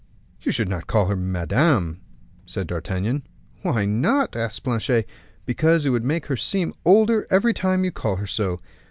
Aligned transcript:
"You 0.41 0.51
should 0.51 0.67
not 0.67 0.87
call 0.87 1.05
her 1.09 1.15
madame," 1.15 2.01
said 2.47 2.65
D'Artagnan. 2.65 3.21
"Why 3.61 3.85
not?" 3.85 4.35
asked 4.35 4.63
Planchet. 4.63 5.07
"Because 5.45 5.85
it 5.85 5.89
would 5.91 6.03
make 6.03 6.25
her 6.25 6.35
seem 6.37 6.73
older 6.83 7.27
every 7.29 7.53
time 7.53 7.83
you 7.85 7.91
call 7.91 8.15
her 8.15 8.25
so." 8.25 8.61